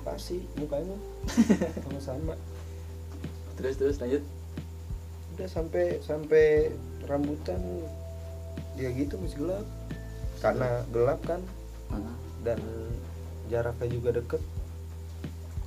[0.04, 0.96] pasti mukanya?
[1.84, 2.36] Sama-sama
[3.56, 4.24] terus terus lanjut.
[5.36, 6.72] Udah sampai sampai
[7.08, 7.60] rambutan
[8.76, 9.66] ya gitu masih gelap.
[10.40, 11.20] Karena gelap.
[11.24, 11.40] kan.
[12.40, 12.60] Dan
[13.52, 14.40] jaraknya juga deket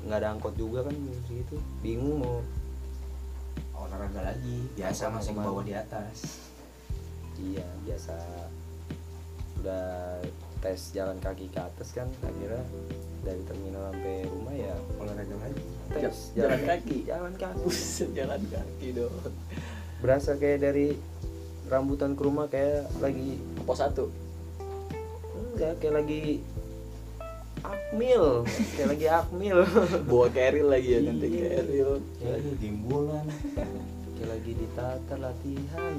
[0.03, 0.95] nggak ada angkot juga kan
[1.31, 1.57] gitu.
[1.79, 2.39] Bingung mau
[3.83, 6.47] olahraga lagi biasa masih bawa di atas.
[7.39, 8.15] Iya biasa.
[9.63, 10.19] Udah
[10.63, 12.63] tes jalan kaki ke atas kan akhirnya
[13.23, 15.63] dari terminal sampai rumah ya olahraga lagi?
[15.91, 16.97] tes jalan kaki?
[17.07, 17.59] jalan kaki.
[17.63, 19.15] Buset, jalan kaki dong.
[19.99, 20.95] Berasa kayak dari
[21.71, 24.11] rambutan ke rumah kayak lagi pos satu?
[25.35, 26.43] Enggak kayak lagi
[27.63, 28.43] akmil.
[28.75, 29.57] Kayak lagi akmil.
[30.09, 31.47] Bawa keril lagi ya nanti Iya.
[31.59, 31.89] keril.
[32.21, 33.25] Eh, timbulan.
[34.13, 35.93] Kayak lagi ditata latihan.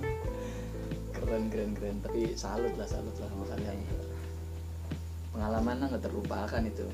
[1.12, 1.97] Keren keren keren.
[2.05, 3.77] Tapi salut lah salut lah sama kalian.
[5.33, 6.87] Pengalaman lah nggak terlupakan itu.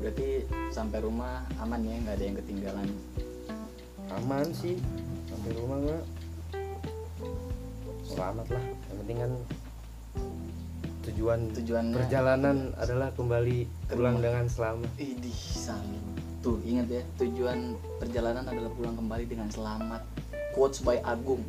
[0.00, 0.28] Berarti
[0.72, 2.88] sampai rumah aman ya nggak ada yang ketinggalan?
[4.10, 4.76] Aman sih.
[5.30, 6.02] Sampai rumah mah
[8.04, 8.64] selamat lah.
[8.90, 9.32] Yang penting kan
[11.10, 14.24] tujuan tujuan perjalanan adalah kembali Ke pulang rumah.
[14.30, 15.40] dengan selamat Idih.
[16.40, 17.58] Tuh, ingat ya, tujuan
[17.98, 20.00] perjalanan adalah pulang kembali dengan selamat.
[20.50, 21.44] Quotes by Agung,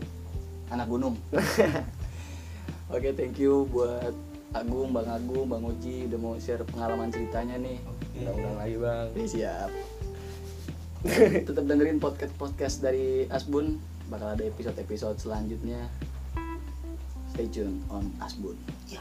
[0.68, 1.16] anak gunung.
[2.92, 4.12] Oke, thank you buat
[4.52, 7.80] Agung, Bang Agung, Bang Uji udah mau share pengalaman ceritanya nih.
[8.20, 9.72] udah lagi bang Oke, siap.
[11.48, 13.80] Tetap dengerin podcast podcast dari Asbun.
[14.12, 15.88] Bakal ada episode-episode selanjutnya.
[17.34, 18.58] Stay tune on Asbun.
[18.92, 19.00] Ya.